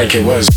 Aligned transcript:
like 0.00 0.14
it 0.14 0.24
was. 0.24 0.48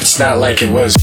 It's 0.00 0.18
not 0.18 0.38
like 0.38 0.62
it 0.62 0.72
was. 0.72 0.99